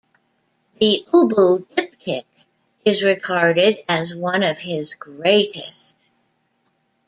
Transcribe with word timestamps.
"The 0.79 1.05
Ubu 1.13 1.67
diptych" 1.75 2.23
is 2.85 3.03
regarded 3.03 3.83
as 3.87 4.15
one 4.15 4.41
of 4.41 4.57
his 4.57 4.95
greatest. 4.95 5.95